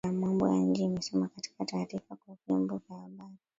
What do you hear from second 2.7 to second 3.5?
vya habari